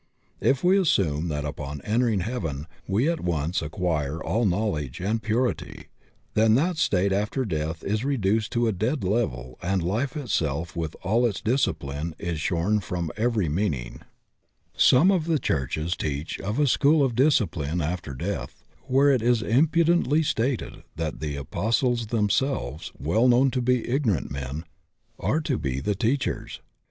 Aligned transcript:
If 0.39 0.63
we 0.63 0.79
assume 0.79 1.27
that 1.27 1.45
upon 1.45 1.79
entering 1.81 2.21
heaven 2.21 2.65
we 2.87 3.07
at 3.07 3.19
once 3.19 3.61
acquire 3.61 4.19
all 4.19 4.47
knowledge 4.47 4.99
and 4.99 5.21
purity, 5.21 5.89
then 6.33 6.55
that 6.55 6.77
state 6.77 7.13
after 7.13 7.45
death 7.45 7.83
is 7.83 8.03
reduced 8.03 8.51
to 8.53 8.65
a 8.67 8.71
dead 8.71 9.03
level 9.03 9.59
and 9.61 9.83
life 9.83 10.17
itself 10.17 10.75
with 10.75 10.95
all 11.03 11.27
its 11.27 11.39
dis 11.39 11.67
cipline 11.67 12.13
is 12.17 12.41
shorn 12.41 12.77
of 12.91 13.11
every 13.15 13.47
meaning. 13.47 14.01
Some 14.75 15.11
of 15.11 15.25
the 15.25 15.35
(% 15.39 15.45
84 15.45 15.45
THE 15.45 15.53
OCEAN 15.53 15.83
OF 15.83 15.95
THEOSOPHY 15.95 15.95
churches 15.95 15.95
teach 15.97 16.39
of 16.39 16.57
a 16.59 16.65
school 16.65 17.03
of 17.05 17.13
discipline 17.13 17.79
after 17.83 18.13
death 18.15 18.63
where 18.87 19.11
it 19.11 19.21
is 19.21 19.43
impudently 19.43 20.23
stated 20.23 20.81
that 20.95 21.19
the 21.19 21.35
Apostles 21.35 22.07
them 22.07 22.27
selves, 22.31 22.91
well 22.97 23.27
known 23.27 23.51
to 23.51 23.61
be 23.61 23.87
ignorant 23.87 24.31
men, 24.31 24.63
are 25.19 25.41
to 25.41 25.59
be 25.59 25.79
the 25.79 25.93
teachers. 25.93 26.59